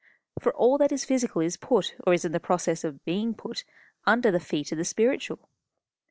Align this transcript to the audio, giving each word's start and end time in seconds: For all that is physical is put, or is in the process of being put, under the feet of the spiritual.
For 0.39 0.51
all 0.55 0.79
that 0.79 0.91
is 0.91 1.05
physical 1.05 1.41
is 1.43 1.57
put, 1.57 1.93
or 2.07 2.11
is 2.15 2.25
in 2.25 2.31
the 2.31 2.39
process 2.39 2.83
of 2.83 3.05
being 3.05 3.35
put, 3.35 3.63
under 4.07 4.31
the 4.31 4.39
feet 4.39 4.71
of 4.71 4.79
the 4.79 4.83
spiritual. 4.83 5.47